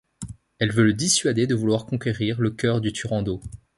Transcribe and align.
Elle 0.57 0.71
veut 0.71 0.85
le 0.85 0.93
dissuader 0.95 1.45
de 1.45 1.53
vouloir 1.53 1.85
conquérir 1.85 2.41
le 2.41 2.49
cœur 2.49 2.81
de 2.81 2.89
Turandot. 2.89 3.39